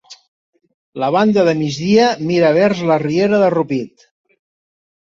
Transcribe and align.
La 1.03 1.09
banda 1.17 1.43
de 1.49 1.53
migdia 1.61 2.09
mira 2.31 2.51
vers 2.59 2.83
la 2.93 2.99
riera 3.07 3.45
de 3.47 3.53
Rupit. 3.59 4.11